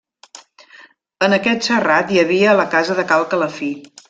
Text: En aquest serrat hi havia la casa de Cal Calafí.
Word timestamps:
En 1.27 1.35
aquest 1.37 1.67
serrat 1.69 2.15
hi 2.15 2.21
havia 2.23 2.57
la 2.63 2.67
casa 2.73 2.97
de 3.03 3.07
Cal 3.15 3.29
Calafí. 3.35 3.71